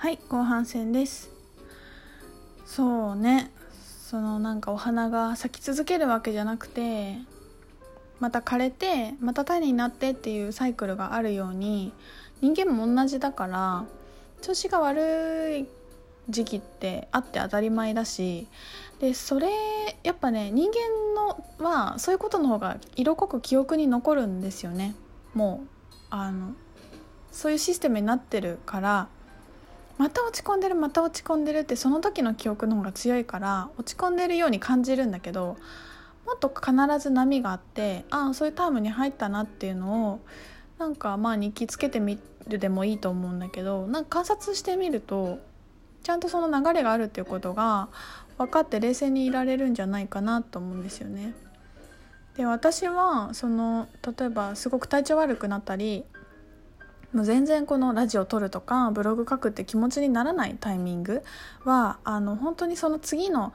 [0.00, 1.28] はい後半戦です。
[2.64, 3.50] そうね。
[4.08, 7.16] そのなんかお花が咲き続けるわけじゃなくて
[8.18, 11.92] また枯れてまた種になってっていうサイクルがあるように
[12.40, 13.84] 人間も同じだから
[14.40, 15.66] 調子が悪い
[16.30, 18.48] 時期ってあって当たり前だし
[19.00, 19.50] でそれ
[20.02, 24.94] やっぱね人間のはそういうことの方が色濃く記憶に残るんですよね。
[25.34, 26.54] もうあの
[27.32, 29.08] そういうシステムになってるから
[30.00, 35.58] また落ち込んでるまた落ち込んでるってその時の記憶の方が強いから落ち込んでるように感じるんだけど
[36.24, 40.20] もっと必ず波があってああそういうタームに入ったなっていうのを
[40.78, 42.18] なんかまあ日記つけてみ
[42.48, 45.38] るでもいいと思うんだけどなんか観察してみると
[46.02, 47.90] ちゃんとその流れがあるっていうことが
[48.38, 51.34] 分かって冷静にいられるんじゃないかなと思うんですよね。
[52.38, 53.86] で私はその
[54.18, 56.06] 例えばすごく体調悪くなったり
[57.12, 61.22] もう全然このラジオ撮るとかブログ書くって気持ちにならないタイミング
[61.64, 63.52] はあの本当にその次の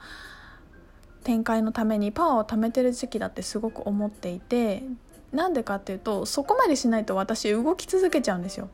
[1.24, 4.82] 展開のためにパワーを貯めてる時期だってすごく思っていて
[5.32, 8.68] なんでかっていうとそこまでしないと私動き続けちゃうんですよ。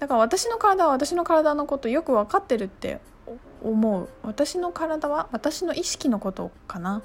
[0.00, 3.00] だから私の体は私の体のことよく分かってるって
[3.62, 4.08] 思う。
[4.22, 7.02] 私の体は私の意識のことかな。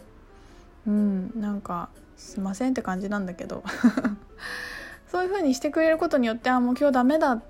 [0.87, 3.63] うんなんかすいませんって感じなんだけど。
[5.11, 7.41] そういう風にしてくれることによってあもう今日ダメだ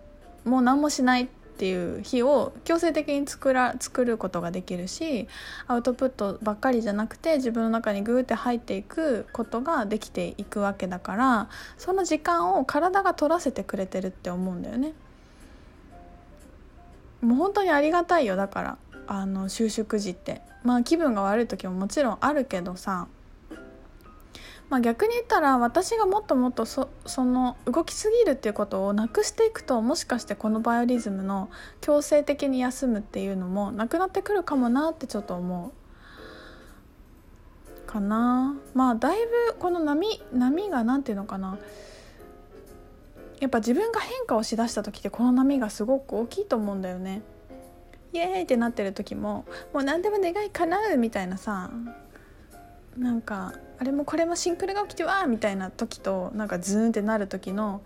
[0.44, 5.28] もう何もしないっていう日を強制的に作ら作ることができるし
[5.67, 14.94] アウトプットばっかりじゃなくて自分の中にグーって入っていくことができていくわけだからその時間を体が取らせてくれてるって思うんだよね。
[17.22, 23.08] もう本当にありがたいよだからあの収縮時ってまあ気分が悪い時ももちろんあるけどさ
[24.69, 31.49] まあ、逆に言ったら私がもっともっとそその動きすぎるっていうことをなくしていくともしかしてこのバイオリズムの
[31.81, 35.72] 強制的に休むっていうのもなくなってくるかもなってちょっと思
[37.85, 39.17] うかなまあだい
[39.50, 41.59] ぶこの波波が何て言うのかな
[43.40, 47.22] やっぱ自分が変化をしだした時ってこの波がすごく大きいと思うんだよね。
[48.13, 51.69] イエーイってなってる時ももう何でも願い叶うみたいなさ
[52.97, 57.81] なんかあれもこれもシンクルが起きてわみたいな時となんかズーンってなる時の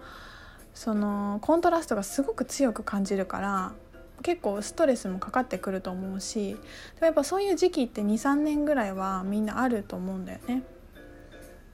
[0.74, 3.74] そのコントラストがすごく強く感じるから
[4.22, 6.56] 結構ストレスもかかってくると思うしで
[7.02, 10.64] もやっぱそういう時期って23年ぐらいはみんなあると思うんだよね。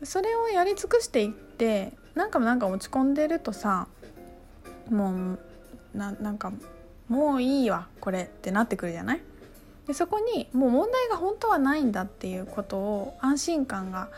[0.03, 3.88] それをやり尽くしていってなんかなんか落ち込んでるとさ
[4.90, 5.12] も
[5.94, 6.51] うななんか
[7.07, 9.22] もういいわこれってなってくるじゃない？
[9.88, 14.09] でそこにもう問題が本当はないんだっていうことを安心感が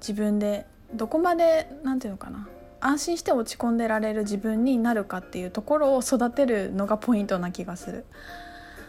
[0.00, 2.48] 自分でどこまで何て言うのかな
[2.80, 8.04] 安心して落ち込んでられる自分になるかっていうところを育てるのがポイントな気がする。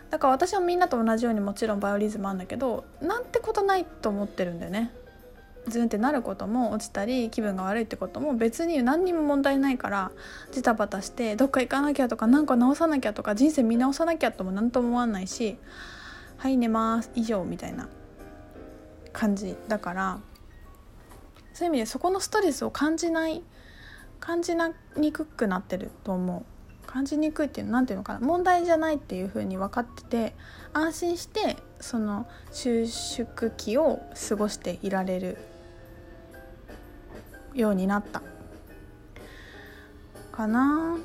[0.10, 4.92] だから私はみんなと同じようにもちろんバイオリズムあるんだけどなんてことないと思ってるんだよね。
[5.68, 10.12] ズンってなることも落ちたり気分が悪いってことも別に何にも問題ないから
[10.52, 15.58] ジタバタしてどっか行かなきゃとか何か直さなきゃとか人生見直さなきゃとも何とも思わないし
[16.38, 17.88] 「はい寝ます以上」みたいな
[19.14, 20.20] 感じだから
[21.54, 23.44] そういう意味でそこのストレスを感じない
[24.20, 26.54] 感じなにくくなってると思う。
[26.86, 30.36] 感じにくいっていうの何ていうのかな問題じゃないっていうふうに分かってて
[30.74, 35.38] 安心してその収縮期を過ごしていられる
[37.54, 38.22] ようになった
[40.32, 40.98] かな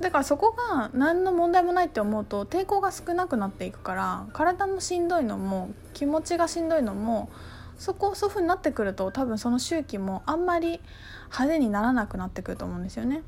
[0.00, 7.30] だからそこが何の問題もないって思うと抵抗が少なくなっていくから体のしんどいのも気持ちがしんどいのも
[7.78, 10.80] そこそういうふうになってくると多分その周期もあんまり
[11.26, 13.22] 派手にならなくなってくると思うんですよね。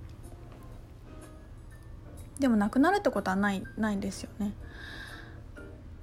[2.38, 4.52] でもなくなるってことはないないんですよね。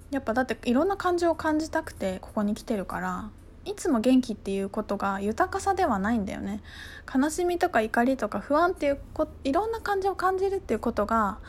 [0.09, 3.29] やっぱだっていろんな感情を感じたくてここに来てるから
[3.65, 6.61] いつも元気っていうことが豊かさではないんだよね。
[7.13, 11.39] 悲しみとか怒りとか不安っていうこいろんな感情を感じるっていうことが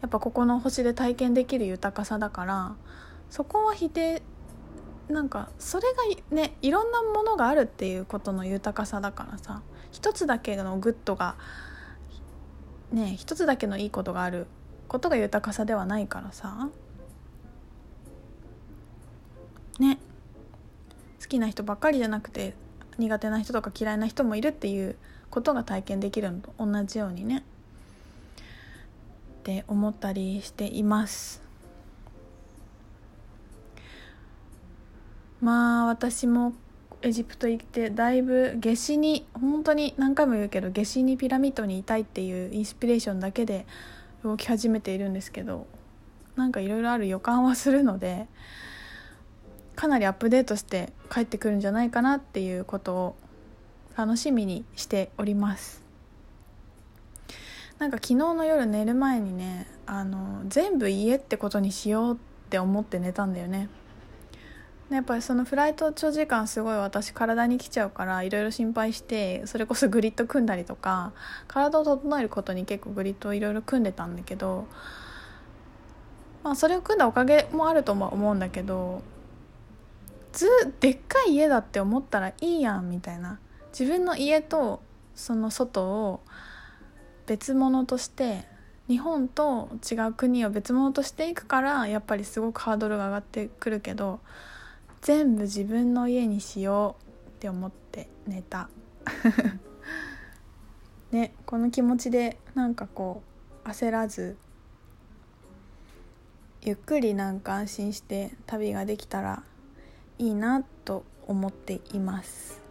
[0.00, 2.74] やっぱここの星で体験できる豊かさだから
[3.30, 4.22] そこは否定
[5.08, 11.36] なんかそれがねいろんなものがあるっていうことの豊かさだからさ一つだけの good が
[12.92, 14.46] ね一つだけのいいことがある
[14.88, 16.68] ことが豊かさではないからさ。
[19.78, 19.98] ね。
[21.32, 22.54] きな人ばっかりじゃなくて
[22.98, 24.96] 苦手な人とか嫌いな人もいるっていう
[25.30, 27.42] ことが体験できるのと同じようにね。
[29.40, 31.42] って思ったりしています。
[35.40, 36.52] まあ私も
[37.00, 43.66] エジプト行ってだいぶ夏至に本当に何回も言うけど夏至にピラミッドにいたいっていうインスピレーションだけで
[44.22, 45.66] 動き始めているんですけど
[46.36, 48.28] なんかいろいろある予感はするので
[49.82, 53.16] かなりアップデートして帰ってくるんじゃないかなっていうことを
[53.96, 55.82] 楽しみにしております。
[57.80, 62.18] なんか昨日の夜寝る前にねあの全部家ってことにしようっ
[62.48, 63.68] て思って寝たんだよね。
[64.88, 71.12] やっぱりそのフライト長時間すごい私体に来ちゃうからいろいろ心配してそれこそグリッド組んだりとか
[71.48, 74.68] 体を整えることに結構グリッドをいろいろ組んでたんだけど
[76.44, 79.02] まあそれを組んだおかげもあると思うんだけど
[80.32, 80.48] ず
[80.80, 83.38] でっかい家だって思ったらいいやんみたいな。
[83.78, 84.82] 自分の家と
[85.14, 86.20] その外を
[87.26, 88.44] 別物として
[88.88, 94.20] 日本と違う国を別物としていくからやっぱりすごくハードルが上がってくるけど
[95.00, 96.96] 全部自分の家にしよ
[97.26, 98.68] うって思って寝た。
[101.10, 103.22] ねこの気持ちでなんかこ
[103.64, 104.36] う焦らず
[106.62, 109.42] ゆっくりなんか安心して旅ができたら
[110.22, 112.62] いいなと思っています。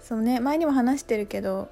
[0.00, 1.70] そうね前にも話してるけど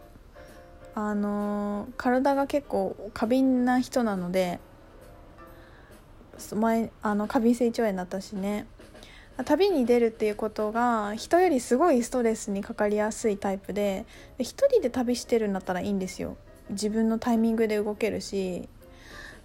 [0.94, 4.60] あの、体が結構過敏な人なので
[6.54, 8.66] 前あの過敏性胃腸炎だったしね。
[9.44, 14.04] 旅に出るっていうことが人よりすごいストレスにかかりやすいタイプで
[14.36, 16.36] で一人で旅してるんだったらいいんですよ。
[16.68, 18.68] 自分のタイミングで動けるし。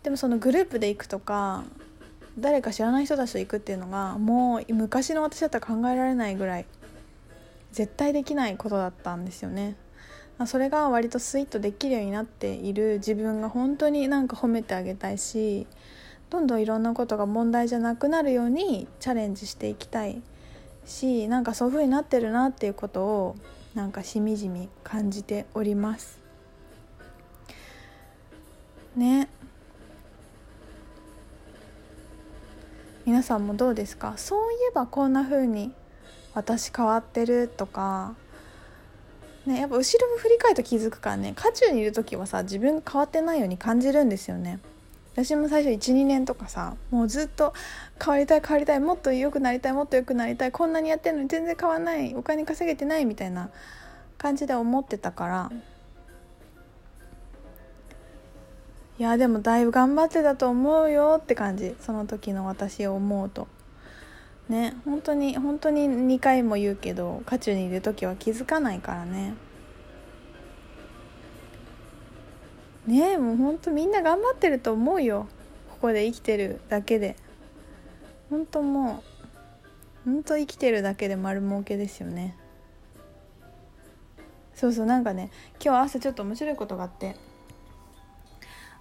[0.04, 1.64] でもそのグループで行くとか
[2.38, 6.66] 誰か知らない人たちと行くっていうのがもう昔の私だったら考えられないぐらい
[7.72, 9.76] 絶対できないことだったんですよね。
[10.46, 15.66] それが割とスイッとできるようになっている自分が本当になんか褒めてあげたいし
[16.30, 20.22] どんどんいろんなことが問題じゃなくなるようにチャレンジしていきたい
[20.86, 23.36] しなんかそういう風になってるなっていうことを
[23.76, 26.20] なんかしみじみ感じております。
[28.96, 29.30] ね。
[33.06, 34.16] 皆さんもどうですか？
[34.18, 35.72] そういえばこんな風に
[36.34, 38.16] 私変わってるとか。
[39.46, 41.34] ねやっぱ後ろを振り返ると気づくからね。
[41.36, 44.60] 渦中にいる時はさ自分変わってないように感じるんですよね。
[45.14, 47.54] 私も最初12年とかさもうずっと
[48.04, 53.52] 変わりたい変わりたいもっと良くなりたいもっと良くなりたいこんなにやってるのに全然変わんないお金稼げてないみたいな
[54.18, 55.52] 感じで思ってたから。
[58.98, 61.76] いやでもだいぶ頑張ってたと思うよって感じ。
[61.82, 63.48] その時の私を思うと。
[64.48, 69.34] ね本当に本当に2回も言うけど渦中にいる時は気づかないからね。
[72.88, 75.28] ねえもうほんとみんな頑張ってると思うよ。
[75.72, 77.18] ここで生きてるだけで。
[78.30, 79.04] ほんとも
[80.06, 82.38] うほんと生きてるだけで丸儲けですよね。
[84.54, 85.32] そうそうなんかね
[85.62, 87.18] 今日朝ちょっと面白いことがあって。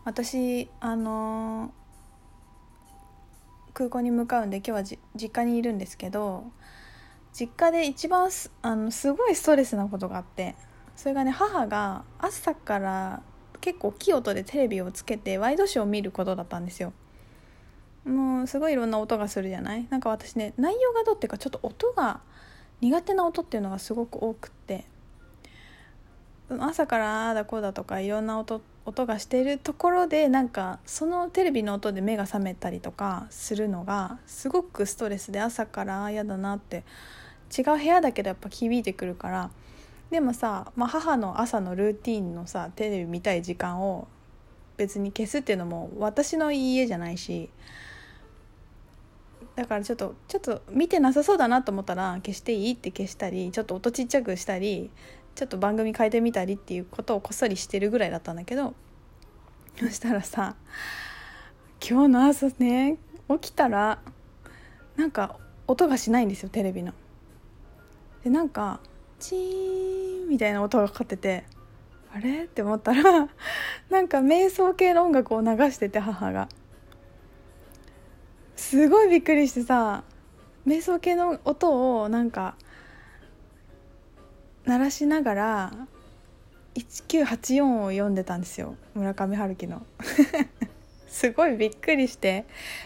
[0.05, 1.73] 私あの、
[3.73, 6.45] 空港に向かうんで今日は実家にいるんですけど
[7.33, 8.31] 実家で一番
[8.63, 10.55] あのすごいストレスなことがあって
[10.95, 13.23] それがね母が朝から
[13.61, 16.93] 結構大きい音でテレビをつけてワイドショーを見ることだったんですよ。
[18.05, 19.89] もうすごいいろんな音がするじゃない？
[19.91, 22.21] なんか私ね内容がどうっていうかちょっと音が
[22.81, 24.85] 苦手な音っていうのがすごく多くって。
[26.61, 36.85] 朝からああだこうだとかいろんな音音がしているところでなんかそのテレビの音で目が覚めたりとかするのがすごくストレスで朝から嫌だなって
[37.57, 39.51] 違う部屋だけどやっぱ響いてくるから
[40.11, 44.07] でもさ、まあ、母の朝のルーティンのさテレビ見たい時間を
[44.77, 47.49] 別に消すっていうのも私の家じゃないし
[49.57, 54.91] だからちょっとちょっと見てなさそうだなと思ったら消していいって消したりちょっと音ちっちゃくしたり
[55.35, 58.75] ちょっと番組変えてみたりっていうことをこっそりしてるぐらいだったんだけど
[59.79, 60.55] そしたらさ
[61.87, 62.99] 今日の朝ね
[63.29, 63.99] 起きたら
[64.97, 65.37] なんか
[65.67, 66.93] 音がしないんですよテレビの。
[68.23, 68.81] でなんか
[69.19, 71.45] チーンみたいな音がかかってて
[72.15, 72.45] あれ？
[72.45, 73.29] って思ったら
[73.91, 76.49] なんか瞑想系の音楽を流してて母が
[78.57, 80.05] すごいびっくりしてさ
[80.67, 82.57] 瞑想系の音をなんか
[84.67, 85.73] 鳴らしながら
[86.75, 89.87] 1984を読んでたんですよ村上春樹の。
[91.07, 92.45] すごいびっくりして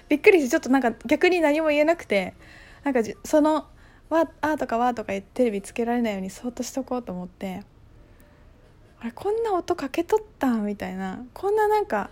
[0.09, 2.35] びっくりしてちょっとなんか逆に何も言えなくて
[2.85, 3.67] なんかその
[4.11, 7.63] わあとかわとか言ってテレビつけられないようにそっとしとこうと思って
[9.01, 11.25] あれこんな音かけとったみたいな。
[11.33, 12.11] こんななんか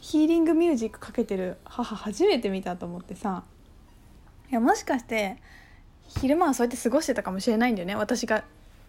[0.00, 3.44] ヒーリングミュージックかけてる母初めて見たと思ってさ。
[4.50, 5.36] いやもしかして
[6.08, 7.94] 昼間はそうやって過ごしてたかもしれないんだよね。
[7.94, 8.44] 私が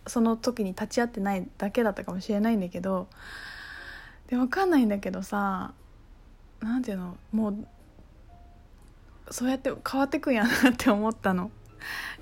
[0.08, 3.08] その時に立ち会ってないだけだったかもしれないんだけど
[4.28, 5.74] で分かんないんだけどさ
[6.62, 7.68] なんていうのもう
[9.32, 11.52] そうやって変わってくんやなって思ったの。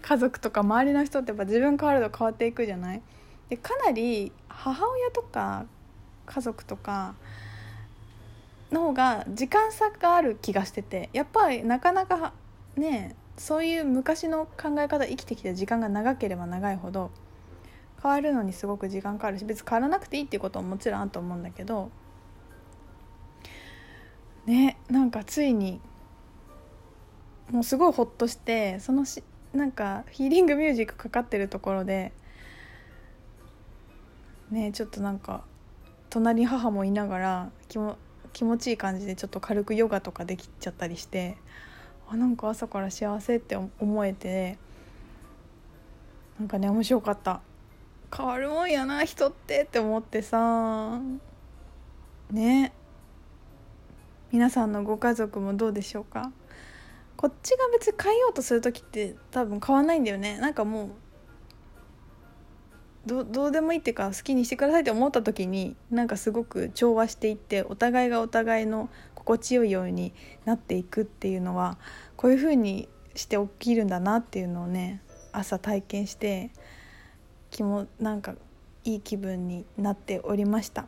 [0.01, 3.01] 家族とか周りの人ってやっぱ自分変わると変わっていくじゃない？
[3.49, 5.65] でかなり母親とか
[6.25, 7.15] 家族とか
[8.71, 12.33] の方が時間差がある気がしててやっぱりなかなか
[12.75, 17.11] ねそういう昔の考え方生きてきた時間が長ければ長いほど
[18.03, 21.89] 変わるのにすごく時間かかるし別に変わらなくていいっていうことももちろんあると思うんだけど
[24.45, 25.79] ねなんかついに
[27.49, 32.11] もうすごいほっとしてそのしなんかヒーリングミュージックかかってるところで
[34.51, 35.45] ねちょっとなんか
[36.09, 37.97] 隣母もいながら気も
[38.33, 41.37] 気持ちいい感じでちょっと軽くヨガとかできちゃったりして
[42.09, 44.57] あなんか朝から幸せって思えて
[46.37, 47.41] なんかね面白かった。
[48.15, 50.99] 変わるもんやな人ってって思ってさ。
[52.31, 52.73] ね。
[54.31, 56.31] 皆さんのご家族もどうでしょうか？
[57.15, 60.37] こっちが別に変えようとする時って多分変わんないんだよね。
[60.39, 60.89] なんかもう
[63.05, 70.13] どどうでもいいっていうか好きにしてくださいって思った時になんかすごく調和していってお互いがお互いの心地よいように
[70.45, 71.77] なっていくっていうのは
[72.15, 75.01] こういう風にして起きるんだなっていうのをね
[75.31, 76.51] 朝体験して
[77.53, 78.33] 気もなんか
[78.83, 80.85] いい気分になっておりました。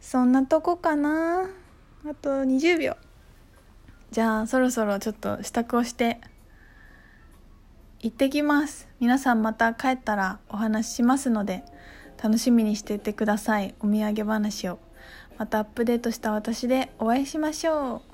[0.00, 1.48] そんなとこかな？
[2.04, 2.96] あと20秒。
[4.10, 6.20] じゃあそろそろちょっと支度をして
[8.00, 8.86] 行ってきます。
[9.00, 11.64] 皆さんまた帰ったらお話ししますので
[12.22, 13.74] 楽しみにしていてください。
[13.80, 14.78] お土産話を。
[15.38, 18.11] またアップデートした私でお会いしましょう。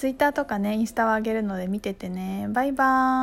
[0.00, 2.46] Twitter とかねインスタを上げるので見ててね。
[2.48, 3.10] バイバーイ。